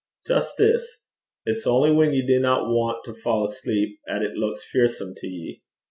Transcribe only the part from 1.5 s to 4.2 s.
only whan ye dinna want to fa' asleep